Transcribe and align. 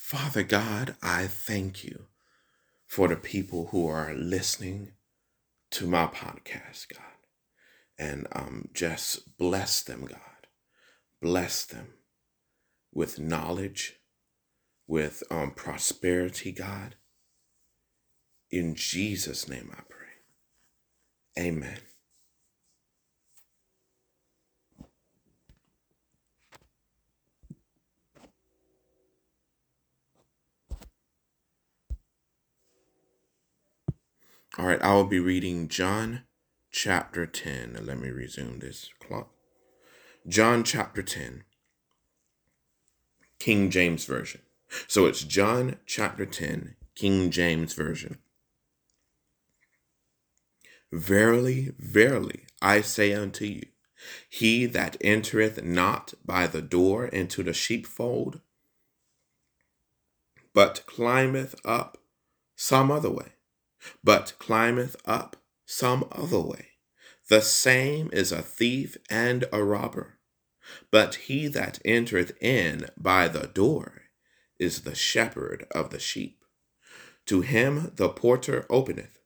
Father 0.00 0.42
God, 0.42 0.96
I 1.02 1.26
thank 1.26 1.84
you 1.84 2.06
for 2.88 3.06
the 3.06 3.16
people 3.16 3.68
who 3.70 3.86
are 3.86 4.14
listening 4.14 4.92
to 5.72 5.86
my 5.86 6.06
podcast, 6.06 6.86
God. 6.92 7.02
And 7.98 8.26
um, 8.32 8.70
just 8.72 9.36
bless 9.36 9.82
them, 9.82 10.06
God. 10.06 10.48
Bless 11.20 11.66
them 11.66 11.88
with 12.92 13.20
knowledge, 13.20 14.00
with 14.88 15.22
um, 15.30 15.52
prosperity, 15.52 16.50
God. 16.50 16.96
In 18.50 18.74
Jesus' 18.74 19.48
name 19.48 19.70
I 19.70 19.82
pray. 19.88 21.44
Amen. 21.46 21.78
All 34.60 34.66
right, 34.66 34.82
I 34.82 34.92
will 34.92 35.04
be 35.04 35.20
reading 35.20 35.68
John 35.68 36.24
chapter 36.70 37.24
10. 37.24 37.78
Let 37.80 37.98
me 37.98 38.10
resume 38.10 38.58
this 38.58 38.90
clock. 39.00 39.30
John 40.28 40.64
chapter 40.64 41.02
10, 41.02 41.44
King 43.38 43.70
James 43.70 44.04
Version. 44.04 44.42
So 44.86 45.06
it's 45.06 45.24
John 45.24 45.76
chapter 45.86 46.26
10, 46.26 46.76
King 46.94 47.30
James 47.30 47.72
Version. 47.72 48.18
Verily, 50.92 51.72
verily, 51.78 52.44
I 52.60 52.82
say 52.82 53.14
unto 53.14 53.46
you, 53.46 53.64
he 54.28 54.66
that 54.66 54.98
entereth 55.00 55.64
not 55.64 56.12
by 56.22 56.46
the 56.46 56.60
door 56.60 57.06
into 57.06 57.42
the 57.42 57.54
sheepfold, 57.54 58.42
but 60.52 60.84
climbeth 60.84 61.54
up 61.64 61.96
some 62.56 62.90
other 62.90 63.08
way, 63.08 63.32
but 64.02 64.34
climbeth 64.38 64.96
up 65.04 65.36
some 65.66 66.06
other 66.12 66.40
way, 66.40 66.70
the 67.28 67.40
same 67.40 68.10
is 68.12 68.32
a 68.32 68.42
thief 68.42 68.96
and 69.08 69.44
a 69.52 69.62
robber. 69.62 70.18
But 70.90 71.14
he 71.14 71.46
that 71.48 71.80
entereth 71.84 72.32
in 72.40 72.88
by 72.96 73.28
the 73.28 73.46
door 73.46 74.02
is 74.58 74.82
the 74.82 74.94
shepherd 74.94 75.66
of 75.70 75.90
the 75.90 75.98
sheep. 75.98 76.44
To 77.26 77.40
him 77.40 77.92
the 77.94 78.08
porter 78.08 78.66
openeth. 78.68 79.18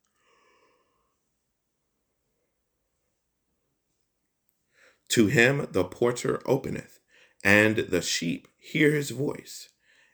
To 5.08 5.26
him 5.26 5.66
the 5.70 5.84
porter 5.84 6.40
openeth, 6.44 6.98
and 7.42 7.76
the 7.76 8.02
sheep 8.02 8.48
hear 8.56 8.92
his 8.92 9.10
voice, 9.10 9.68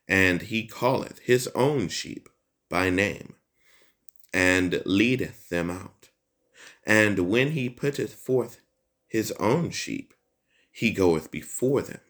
and 0.07 0.43
he 0.43 0.67
calleth 0.67 1.21
his 1.21 1.49
own 1.55 1.89
sheep 1.89 2.29
by 2.69 2.91
name, 2.91 3.37
and 4.33 4.83
leadeth 4.85 5.49
them 5.49 5.71
out. 5.71 6.11
And 6.85 7.29
when 7.29 7.53
he 7.53 7.69
putteth 7.69 8.15
forth 8.15 8.61
his 9.09 9.33
own 9.33 9.71
sheep, 9.71 10.15
he 10.73 10.93
goeth 10.93 11.31
before 11.31 11.83
them, 11.83 12.01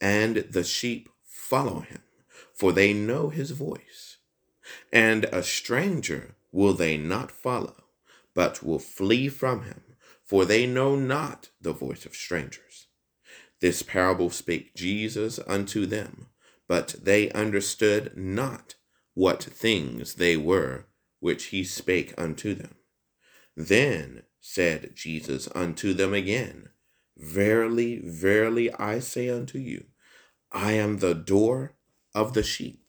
and 0.00 0.36
the 0.36 0.64
sheep 0.64 1.08
follow 1.24 1.80
him, 1.80 2.02
for 2.54 2.72
they 2.72 2.92
know 2.92 3.30
his 3.30 3.50
voice. 3.52 4.18
And 4.92 5.24
a 5.26 5.42
stranger 5.42 6.34
will 6.50 6.74
they 6.74 6.96
not 6.96 7.30
follow, 7.30 7.84
but 8.34 8.62
will 8.62 8.78
flee 8.78 9.28
from 9.28 9.64
him, 9.64 9.82
for 10.24 10.44
they 10.44 10.66
know 10.66 10.96
not 10.96 11.50
the 11.60 11.72
voice 11.72 12.06
of 12.06 12.14
strangers. 12.14 12.86
This 13.60 13.82
parable 13.82 14.30
spake 14.30 14.74
Jesus 14.74 15.38
unto 15.46 15.86
them, 15.86 16.28
but 16.68 16.94
they 17.02 17.30
understood 17.30 18.16
not 18.16 18.74
what 19.14 19.42
things 19.42 20.14
they 20.14 20.36
were 20.36 20.86
which 21.22 21.44
he 21.46 21.62
spake 21.62 22.12
unto 22.18 22.52
them. 22.52 22.74
Then 23.56 24.24
said 24.40 24.90
Jesus 24.96 25.48
unto 25.54 25.94
them 25.94 26.12
again, 26.12 26.70
Verily, 27.16 28.00
verily, 28.04 28.72
I 28.72 28.98
say 28.98 29.28
unto 29.28 29.58
you, 29.58 29.84
I 30.50 30.72
am 30.72 30.98
the 30.98 31.14
door 31.14 31.76
of 32.12 32.34
the 32.34 32.42
sheep. 32.42 32.84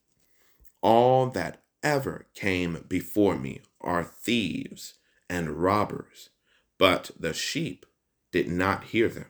All 0.81 1.27
that 1.27 1.61
ever 1.83 2.25
came 2.33 2.85
before 2.88 3.38
me 3.38 3.61
are 3.79 4.03
thieves 4.03 4.95
and 5.29 5.61
robbers, 5.61 6.31
but 6.79 7.11
the 7.19 7.33
sheep 7.35 7.85
did 8.31 8.47
not 8.47 8.85
hear 8.85 9.09
them. 9.09 9.29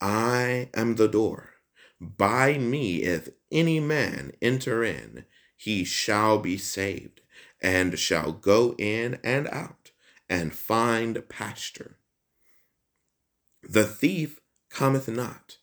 I 0.00 0.70
am 0.72 0.94
the 0.94 1.08
door. 1.08 1.54
By 2.00 2.58
me, 2.58 3.02
if 3.02 3.28
any 3.50 3.80
man 3.80 4.30
enter 4.40 4.84
in, 4.84 5.24
he 5.56 5.82
shall 5.82 6.38
be 6.38 6.56
saved, 6.56 7.22
and 7.60 7.98
shall 7.98 8.32
go 8.32 8.74
in 8.78 9.18
and 9.24 9.48
out 9.48 9.90
and 10.28 10.54
find 10.54 11.28
pasture. 11.28 11.98
The 13.62 13.84
thief 13.84 14.40
cometh 14.70 15.08
not, 15.08 15.58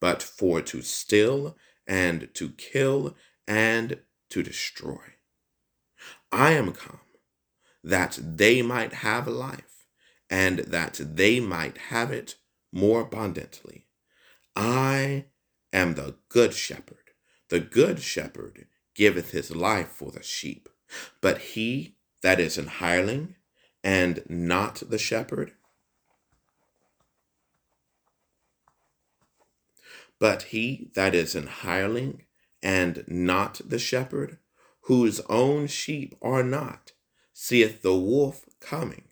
but 0.00 0.22
for 0.22 0.60
to 0.62 0.82
steal 0.82 1.56
and 1.86 2.28
to 2.34 2.50
kill 2.50 3.16
and 3.48 4.00
to 4.30 4.42
destroy. 4.42 5.14
I 6.30 6.52
am 6.52 6.72
come 6.72 7.00
that 7.82 8.18
they 8.22 8.62
might 8.62 8.92
have 8.92 9.26
life, 9.26 9.86
and 10.28 10.60
that 10.60 11.00
they 11.02 11.40
might 11.40 11.78
have 11.78 12.10
it 12.10 12.36
more 12.72 13.00
abundantly. 13.00 13.86
I 14.54 15.26
am 15.72 15.94
the 15.94 16.16
good 16.28 16.54
shepherd. 16.54 16.96
The 17.48 17.60
good 17.60 18.00
shepherd 18.00 18.66
giveth 18.94 19.30
his 19.32 19.54
life 19.54 19.88
for 19.88 20.12
the 20.12 20.22
sheep. 20.22 20.68
But 21.20 21.38
he 21.38 21.96
that 22.22 22.40
is 22.40 22.58
an 22.58 22.66
hireling 22.66 23.36
and 23.82 24.22
not 24.28 24.82
the 24.88 24.98
shepherd? 24.98 25.52
But 30.18 30.42
he 30.44 30.90
that 30.94 31.14
is 31.14 31.34
an 31.34 31.46
hireling 31.46 32.24
and 32.62 33.04
not 33.06 33.60
the 33.64 33.78
shepherd, 33.78 34.38
whose 34.82 35.20
own 35.28 35.66
sheep 35.66 36.14
are 36.20 36.42
not, 36.42 36.92
seeth 37.32 37.82
the 37.82 37.96
wolf 37.96 38.44
coming, 38.60 39.04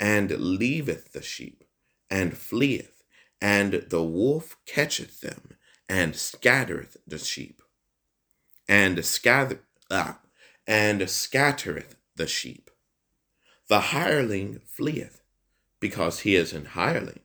and 0.00 0.30
leaveth 0.30 1.12
the 1.12 1.22
sheep, 1.22 1.64
and 2.08 2.36
fleeth, 2.36 3.02
and 3.40 3.84
the 3.88 4.02
wolf 4.02 4.56
catcheth 4.64 5.20
them, 5.20 5.56
and 5.88 6.16
scattereth 6.16 6.96
the 7.06 7.18
sheep, 7.18 7.62
and 8.66 9.04
scatter 9.04 9.60
ah, 9.90 10.18
and 10.68 11.08
scattereth 11.08 11.96
the 12.14 12.26
sheep. 12.26 12.70
The 13.68 13.80
hireling 13.80 14.60
fleeth, 14.66 15.22
because 15.80 16.20
he 16.20 16.36
is 16.36 16.52
an 16.52 16.66
hireling, 16.66 17.20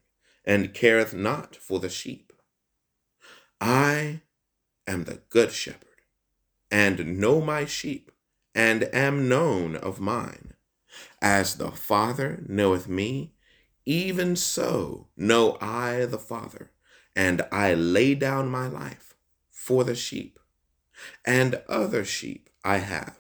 and 0.46 0.74
careth 0.74 1.14
not 1.14 1.56
for 1.56 1.80
the 1.80 1.90
sheep. 1.90 2.32
I 3.60 4.22
am 4.88 5.04
the 5.04 5.22
good 5.30 5.52
shepherd, 5.52 5.90
and 6.72 7.20
know 7.20 7.42
my 7.42 7.66
sheep, 7.66 8.12
and 8.56 8.84
am 8.94 9.28
known 9.28 9.76
of 9.76 10.00
mine. 10.00 10.54
As 11.22 11.56
the 11.56 11.72
Father 11.72 12.44
knoweth 12.48 12.88
me, 12.88 13.34
even 13.86 14.38
so 14.38 15.08
know 15.18 15.58
I 15.60 16.06
the 16.06 16.18
Father, 16.18 16.72
and 17.14 17.42
I 17.52 17.74
lay 17.74 18.16
down 18.16 18.48
my 18.48 18.68
life 18.68 19.16
for 19.52 19.84
the 19.84 19.96
sheep. 19.96 20.40
And 21.26 21.62
other 21.68 22.06
sheep 22.06 22.50
I 22.64 22.78
have, 22.78 23.18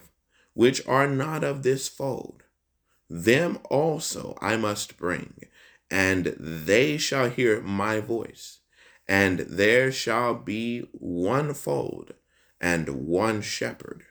which 0.53 0.85
are 0.87 1.07
not 1.07 1.43
of 1.43 1.63
this 1.63 1.87
fold 1.87 2.43
them 3.13 3.59
also 3.69 4.35
I 4.41 4.57
must 4.57 4.97
bring, 4.97 5.45
and 5.91 6.35
they 6.39 6.97
shall 6.97 7.29
hear 7.29 7.61
my 7.61 7.99
voice, 7.99 8.61
and 9.07 9.39
there 9.41 9.91
shall 9.91 10.33
be 10.33 10.79
one 10.93 11.53
fold 11.53 12.15
and 12.59 13.05
one 13.05 13.41
shepherd. 13.43 14.05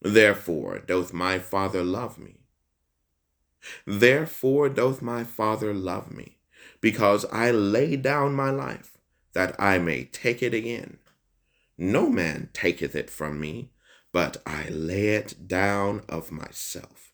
Therefore 0.00 0.78
doth 0.78 1.12
my 1.12 1.40
Father 1.40 1.82
love 1.82 2.16
me. 2.16 2.42
Therefore 3.84 4.68
doth 4.68 5.02
my 5.02 5.24
Father 5.24 5.74
love 5.74 6.12
me, 6.12 6.38
because 6.80 7.24
I 7.32 7.50
lay 7.50 7.96
down 7.96 8.34
my 8.34 8.50
life, 8.50 8.96
that 9.32 9.56
I 9.58 9.78
may 9.78 10.04
take 10.04 10.40
it 10.40 10.54
again. 10.54 10.98
No 11.76 12.08
man 12.08 12.50
taketh 12.52 12.94
it 12.94 13.10
from 13.10 13.40
me, 13.40 13.72
but 14.14 14.36
I 14.46 14.68
lay 14.68 15.08
it 15.08 15.48
down 15.48 16.04
of 16.08 16.30
myself. 16.30 17.12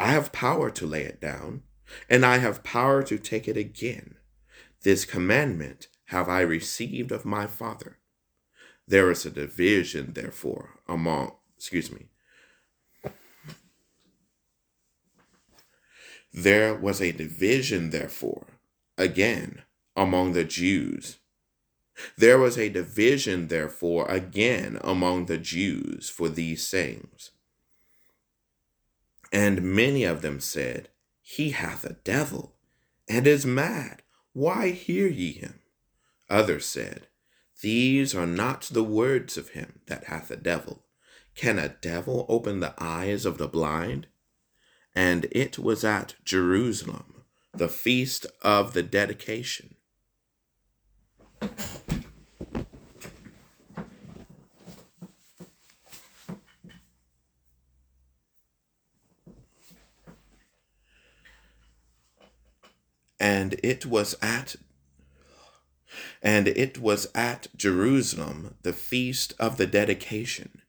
I 0.00 0.08
have 0.10 0.32
power 0.32 0.68
to 0.68 0.84
lay 0.84 1.02
it 1.02 1.20
down, 1.20 1.62
and 2.08 2.26
I 2.26 2.38
have 2.38 2.64
power 2.64 3.04
to 3.04 3.16
take 3.16 3.46
it 3.46 3.56
again. 3.56 4.16
This 4.82 5.04
commandment 5.04 5.86
have 6.06 6.28
I 6.28 6.40
received 6.40 7.12
of 7.12 7.24
my 7.24 7.46
Father. 7.46 7.98
There 8.88 9.08
is 9.12 9.24
a 9.24 9.30
division, 9.30 10.14
therefore, 10.14 10.80
among, 10.88 11.36
excuse 11.56 11.92
me, 11.92 12.08
there 16.32 16.74
was 16.74 17.00
a 17.00 17.12
division, 17.12 17.90
therefore, 17.90 18.48
again 18.98 19.62
among 19.94 20.32
the 20.32 20.44
Jews 20.44 21.19
There 22.16 22.38
was 22.38 22.58
a 22.58 22.68
division, 22.68 23.48
therefore, 23.48 24.06
again 24.08 24.78
among 24.82 25.26
the 25.26 25.38
Jews 25.38 26.08
for 26.08 26.28
these 26.28 26.66
sayings. 26.66 27.30
And 29.32 29.62
many 29.62 30.04
of 30.04 30.22
them 30.22 30.40
said, 30.40 30.88
He 31.22 31.50
hath 31.50 31.84
a 31.84 31.96
devil, 32.04 32.56
and 33.08 33.26
is 33.26 33.46
mad. 33.46 34.02
Why 34.32 34.70
hear 34.70 35.08
ye 35.08 35.32
him? 35.32 35.60
Others 36.28 36.66
said, 36.66 37.08
These 37.60 38.14
are 38.14 38.26
not 38.26 38.62
the 38.72 38.84
words 38.84 39.36
of 39.36 39.50
him 39.50 39.80
that 39.86 40.04
hath 40.04 40.30
a 40.30 40.36
devil. 40.36 40.84
Can 41.34 41.58
a 41.58 41.68
devil 41.68 42.26
open 42.28 42.60
the 42.60 42.74
eyes 42.78 43.24
of 43.24 43.38
the 43.38 43.48
blind? 43.48 44.06
And 44.94 45.26
it 45.30 45.58
was 45.58 45.84
at 45.84 46.14
Jerusalem, 46.24 47.22
the 47.52 47.68
feast 47.68 48.26
of 48.42 48.72
the 48.72 48.82
dedication. 48.82 49.76
And 63.30 63.60
it 63.62 63.86
was 63.86 64.16
at 64.20 64.56
and 66.20 66.48
it 66.48 66.78
was 66.78 67.06
at 67.14 67.46
Jerusalem 67.56 68.56
the 68.62 68.72
feast 68.72 69.34
of 69.38 69.56
the 69.56 69.68
dedication, 69.68 70.62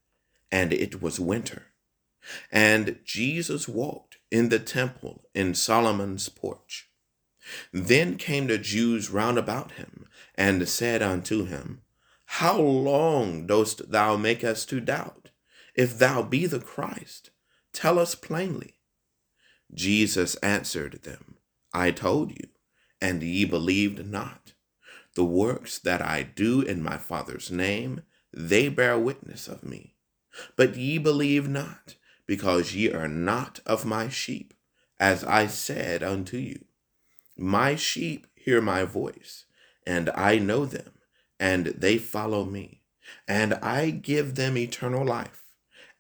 and 0.52 0.72
it 0.72 1.02
was 1.02 1.20
winter. 1.20 1.64
And 2.52 3.00
Jesus 3.04 3.68
walked 3.68 4.18
in 4.30 4.50
the 4.50 4.60
temple 4.60 5.28
in 5.34 5.56
Solomon's 5.56 6.30
porch. 6.30 6.88
Then 7.74 8.18
came 8.18 8.46
the 8.46 8.60
Jews 8.60 9.10
round 9.10 9.40
about 9.40 9.72
him, 9.72 10.06
and 10.36 10.70
said 10.70 11.02
unto 11.02 11.46
him, 11.46 11.82
How 12.42 12.60
long 12.60 13.48
dost 13.48 13.92
thou 13.92 14.18
make 14.18 14.44
us 14.44 14.66
to 14.66 14.80
doubt? 14.80 15.32
If 15.74 15.98
thou 15.98 16.22
be 16.22 16.46
the 16.46 16.60
Christ, 16.60 17.32
tell 17.74 17.98
us 17.98 18.14
plainly. 18.14 18.76
Jesus 19.74 20.36
answered 20.36 21.02
them, 21.02 21.38
I 21.74 21.92
told 21.92 22.32
you, 22.32 22.51
and 23.02 23.24
ye 23.24 23.46
believed 23.46 24.06
not. 24.06 24.54
The 25.16 25.26
works 25.26 25.80
that 25.80 26.02
I 26.02 26.24
do 26.24 26.62
in 26.62 26.82
my 26.82 26.98
Father's 26.98 27.52
name, 27.52 28.02
they 28.32 28.70
bear 28.70 28.98
witness 28.98 29.48
of 29.48 29.64
me. 29.64 29.96
But 30.56 30.78
ye 30.78 30.98
believe 30.98 31.50
not, 31.50 31.96
because 32.26 32.74
ye 32.74 32.90
are 32.92 33.08
not 33.08 33.60
of 33.66 33.86
my 33.86 34.08
sheep, 34.08 34.54
as 35.00 35.24
I 35.24 35.48
said 35.48 36.04
unto 36.04 36.38
you. 36.38 36.64
My 37.38 37.76
sheep 37.76 38.28
hear 38.36 38.62
my 38.62 38.84
voice, 38.84 39.46
and 39.86 40.10
I 40.12 40.38
know 40.38 40.66
them, 40.66 40.94
and 41.40 41.68
they 41.68 41.98
follow 41.98 42.46
me. 42.46 42.84
And 43.28 43.56
I 43.56 43.90
give 43.90 44.36
them 44.36 44.56
eternal 44.58 45.04
life, 45.04 45.44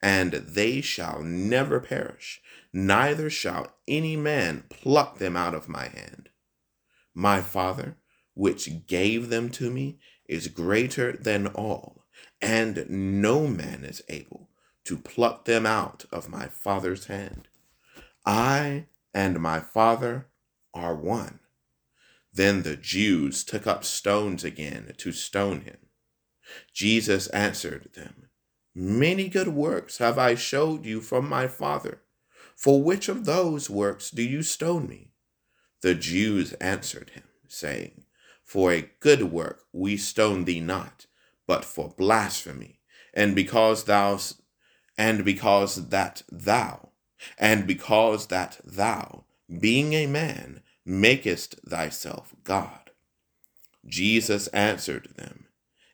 and 0.01 0.33
they 0.33 0.81
shall 0.81 1.21
never 1.21 1.80
perish, 1.81 2.42
neither 2.71 3.30
shall 3.30 3.74
any 3.88 4.15
man 4.15 4.63
pluck 4.69 5.18
them 5.18 5.36
out 5.36 5.53
of 5.53 5.68
my 5.68 5.88
hand. 5.88 6.30
My 7.13 7.42
Father, 7.42 7.98
which 8.34 8.88
gave 8.88 9.30
them 9.30 9.50
to 9.52 9.69
me, 9.69 10.00
is 10.28 10.48
greater 10.48 11.12
than 11.13 11.48
all, 11.48 12.06
and 12.42 12.86
no 12.90 13.48
man 13.48 13.84
is 13.84 14.02
able 14.08 14.50
to 14.86 14.98
pluck 14.98 15.46
them 15.46 15.66
out 15.66 16.06
of 16.12 16.30
my 16.30 16.48
Father's 16.48 17.06
hand. 17.06 17.48
I 18.25 18.88
and 19.13 19.40
my 19.40 19.60
Father 19.60 20.28
are 20.74 20.96
one. 20.96 21.40
Then 22.34 22.63
the 22.63 22.78
Jews 22.78 23.44
took 23.44 23.68
up 23.68 23.84
stones 23.84 24.44
again 24.44 24.94
to 24.98 25.12
stone 25.12 25.62
him. 25.62 25.78
Jesus 26.74 27.28
answered 27.28 27.90
them, 27.94 28.30
Many 28.74 29.28
good 29.28 29.50
works 29.50 29.98
have 29.98 30.18
I 30.18 30.36
showed 30.36 30.86
you 30.86 31.02
from 31.02 31.28
my 31.28 31.48
Father. 31.48 32.02
For 32.56 32.81
which 32.81 33.10
of 33.10 33.25
those 33.25 33.69
works 33.69 34.10
do 34.12 34.24
you 34.24 34.44
stone 34.44 34.88
me? 34.88 35.11
The 35.81 35.95
Jews 35.95 36.54
answered 36.54 37.12
him, 37.12 37.24
saying, 37.48 38.04
For 38.44 38.72
a 38.72 38.89
good 39.00 39.31
work 39.31 39.66
we 39.74 39.98
stone 39.98 40.45
thee 40.45 40.60
not, 40.60 41.07
but 41.48 41.66
for 41.66 41.89
blasphemy, 41.98 42.80
and 43.13 43.36
because 43.36 43.86
thou 43.86 44.18
and 44.98 45.25
because 45.25 45.89
that 45.89 46.22
thou, 46.31 46.89
and 47.38 47.66
because 47.66 48.28
that 48.28 48.60
thou, 48.63 49.25
being 49.60 49.94
a 49.94 50.06
man, 50.07 50.62
makest 50.86 51.56
thyself 51.68 52.36
God. 52.44 52.92
Jesus 53.88 54.48
answered 54.48 55.10
them, 55.18 55.45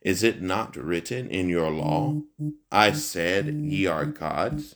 Is 0.02 0.24
it 0.24 0.42
not 0.42 0.76
written 0.76 1.30
in 1.30 1.50
your 1.50 1.72
law, 1.72 2.22
I 2.72 2.92
said, 2.92 3.48
Ye 3.48 3.86
are 3.86 4.06
gods? 4.06 4.76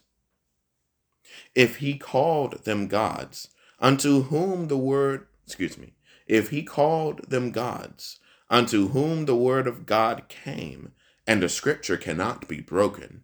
If 1.55 1.77
he 1.77 1.97
called 1.97 2.63
them 2.63 2.87
gods, 2.87 3.49
unto 3.81 4.23
whom 4.23 4.67
the 4.67 4.77
word, 4.77 5.27
excuse 5.45 5.77
me, 5.77 5.95
if 6.27 6.49
he 6.49 6.63
called 6.63 7.29
them 7.29 7.51
gods, 7.51 8.19
unto 8.49 8.89
whom 8.89 9.25
the 9.25 9.35
word 9.35 9.67
of 9.67 9.85
God 9.85 10.27
came, 10.29 10.91
and 11.25 11.41
the 11.41 11.49
scripture 11.49 11.97
cannot 11.97 12.47
be 12.47 12.61
broken, 12.61 13.23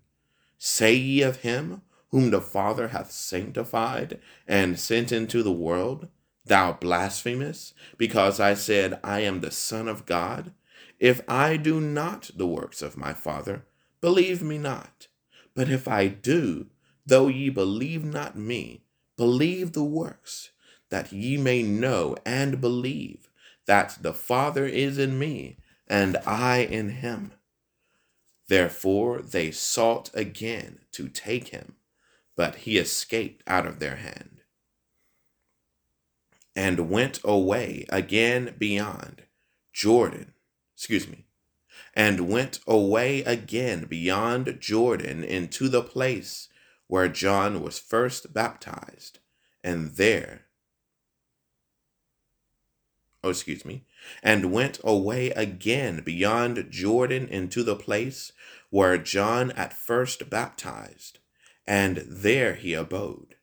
Say 0.57 0.95
ye 0.95 1.21
of 1.21 1.37
him 1.37 1.81
whom 2.09 2.31
the 2.31 2.41
Father 2.41 2.89
hath 2.89 3.11
sanctified 3.11 4.19
and 4.47 4.79
sent 4.79 5.11
into 5.11 5.43
the 5.43 5.51
world, 5.51 6.07
Thou 6.45 6.73
blasphemous, 6.73 7.73
because 7.97 8.39
I 8.39 8.53
said, 8.53 8.99
I 9.03 9.19
am 9.19 9.41
the 9.41 9.51
Son 9.51 9.87
of 9.87 10.05
God? 10.05 10.53
If 10.99 11.21
I 11.27 11.57
do 11.57 11.79
not 11.79 12.31
the 12.35 12.47
works 12.47 12.81
of 12.81 12.97
my 12.97 13.13
Father, 13.13 13.65
believe 14.01 14.41
me 14.41 14.57
not. 14.57 15.07
But 15.53 15.69
if 15.69 15.87
I 15.87 16.07
do, 16.07 16.67
though 17.05 17.27
ye 17.27 17.49
believe 17.49 18.03
not 18.05 18.37
me, 18.37 18.83
believe 19.17 19.73
the 19.73 19.83
works, 19.83 20.51
that 20.89 21.11
ye 21.11 21.37
may 21.37 21.63
know 21.63 22.15
and 22.25 22.61
believe 22.61 23.29
that 23.65 23.97
the 24.01 24.13
Father 24.13 24.65
is 24.65 24.97
in 24.97 25.19
me, 25.19 25.57
and 25.87 26.17
I 26.25 26.59
in 26.59 26.89
him. 26.89 27.33
Therefore 28.47 29.21
they 29.21 29.51
sought 29.51 30.09
again 30.13 30.79
to 30.93 31.09
take 31.09 31.49
him, 31.49 31.75
but 32.35 32.55
he 32.55 32.77
escaped 32.77 33.43
out 33.45 33.65
of 33.65 33.79
their 33.79 33.97
hand, 33.97 34.41
and 36.55 36.89
went 36.89 37.19
away 37.23 37.85
again 37.89 38.55
beyond 38.57 39.23
Jordan, 39.73 40.33
excuse 40.75 41.07
me, 41.07 41.25
and 41.93 42.29
went 42.29 42.59
away 42.65 43.23
again 43.23 43.85
beyond 43.85 44.57
Jordan 44.59 45.23
into 45.23 45.67
the 45.67 45.83
place 45.83 46.46
where 46.87 47.07
John 47.07 47.61
was 47.61 47.79
first 47.79 48.33
baptized, 48.33 49.19
and 49.63 49.95
there, 49.95 50.45
oh, 53.23 53.29
excuse 53.29 53.65
me, 53.65 53.85
and 54.23 54.51
went 54.51 54.79
away 54.83 55.31
again 55.31 56.01
beyond 56.03 56.67
Jordan 56.69 57.27
into 57.27 57.63
the 57.63 57.75
place 57.75 58.31
where 58.69 58.97
John 58.97 59.51
at 59.51 59.73
first 59.73 60.29
baptized, 60.29 61.19
and 61.65 61.97
there 62.07 62.55
he 62.55 62.73
abode. 62.73 63.35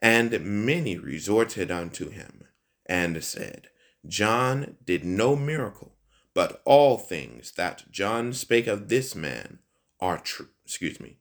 And 0.00 0.40
many 0.40 0.98
resorted 0.98 1.70
unto 1.70 2.10
him, 2.10 2.44
and 2.86 3.22
said, 3.22 3.68
John 4.06 4.76
did 4.84 5.04
no 5.04 5.36
miracle, 5.36 5.96
but 6.34 6.60
all 6.64 6.98
things 6.98 7.52
that 7.52 7.90
John 7.90 8.32
spake 8.32 8.66
of 8.66 8.88
this 8.88 9.14
man 9.14 9.60
are 10.00 10.18
true. 10.18 10.48
Excuse 10.64 10.98
me. 11.00 11.18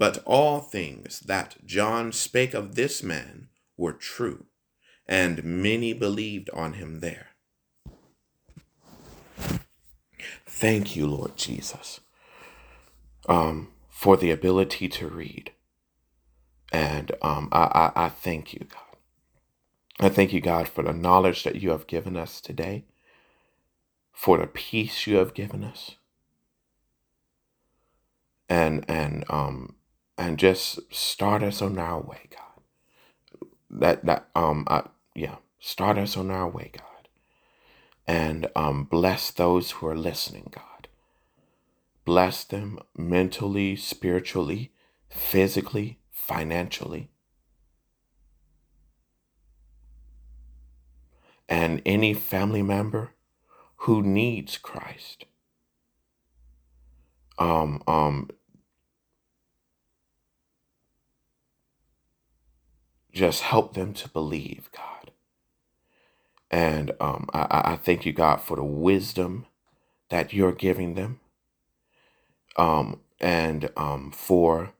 But 0.00 0.22
all 0.24 0.60
things 0.60 1.20
that 1.20 1.58
John 1.66 2.12
spake 2.12 2.54
of 2.54 2.74
this 2.74 3.02
man 3.02 3.50
were 3.76 3.92
true, 3.92 4.46
and 5.06 5.44
many 5.44 5.92
believed 5.92 6.48
on 6.54 6.72
him 6.72 7.00
there. 7.00 7.28
Thank 10.46 10.96
you, 10.96 11.06
Lord 11.06 11.36
Jesus, 11.36 12.00
um, 13.28 13.68
for 13.90 14.16
the 14.16 14.30
ability 14.30 14.88
to 14.88 15.06
read. 15.06 15.52
And 16.72 17.12
um, 17.20 17.50
I, 17.52 17.92
I, 17.94 18.06
I 18.06 18.08
thank 18.08 18.54
you, 18.54 18.66
God. 18.70 18.96
I 20.00 20.08
thank 20.08 20.32
you, 20.32 20.40
God, 20.40 20.66
for 20.66 20.82
the 20.82 20.94
knowledge 20.94 21.44
that 21.44 21.56
you 21.56 21.72
have 21.72 21.86
given 21.86 22.16
us 22.16 22.40
today, 22.40 22.86
for 24.14 24.38
the 24.38 24.46
peace 24.46 25.06
you 25.06 25.16
have 25.18 25.34
given 25.34 25.62
us, 25.62 25.96
and 28.48 28.84
and 28.88 29.24
um 29.28 29.76
and 30.20 30.38
just 30.38 30.94
start 30.94 31.42
us 31.42 31.62
on 31.62 31.78
our 31.78 32.00
way, 32.00 32.28
God. 32.30 32.62
That 33.70 34.04
that 34.06 34.28
um 34.36 34.66
I, 34.68 34.84
yeah, 35.16 35.36
start 35.58 35.98
us 35.98 36.16
on 36.16 36.30
our 36.30 36.48
way, 36.48 36.70
God 36.72 36.84
and 38.10 38.48
um, 38.56 38.82
bless 38.82 39.30
those 39.30 39.70
who 39.70 39.86
are 39.86 39.96
listening, 39.96 40.48
God. 40.50 40.88
Bless 42.04 42.42
them 42.42 42.80
mentally, 42.96 43.76
spiritually, 43.76 44.72
physically, 45.08 46.00
financially. 46.10 47.08
And 51.48 51.80
any 51.86 52.12
family 52.14 52.62
member 52.62 53.12
who 53.86 54.02
needs 54.02 54.58
Christ, 54.58 55.26
um, 57.38 57.80
um, 57.86 58.28
just 63.20 63.42
help 63.42 63.74
them 63.74 63.94
to 63.94 64.08
believe, 64.10 64.70
God. 64.76 65.12
And 66.50 66.92
um, 67.00 67.28
I, 67.34 67.46
I 67.50 67.76
thank 67.76 68.06
you, 68.06 68.12
God, 68.14 68.38
for 68.42 68.56
the 68.56 68.64
wisdom 68.64 69.46
that 70.10 70.32
you're 70.34 70.52
giving 70.52 70.94
them, 70.94 71.20
um, 72.56 73.00
and 73.20 73.70
um, 73.76 74.12
for 74.12 74.72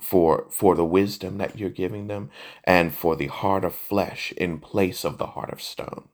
for 0.00 0.46
for 0.50 0.76
the 0.76 0.84
wisdom 0.84 1.38
that 1.38 1.58
you're 1.58 1.70
giving 1.70 2.08
them, 2.08 2.30
and 2.64 2.94
for 2.94 3.16
the 3.16 3.28
heart 3.28 3.64
of 3.64 3.74
flesh 3.74 4.32
in 4.32 4.58
place 4.60 5.04
of 5.04 5.18
the 5.18 5.28
heart 5.28 5.52
of 5.52 5.62
stone, 5.62 6.08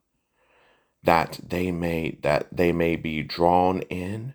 that 1.02 1.40
they 1.47 1.73
may 1.73 2.18
that 2.23 2.49
they 2.52 2.73
may 2.73 2.97
be 2.97 3.23
drawn 3.23 3.80
in. 3.82 4.35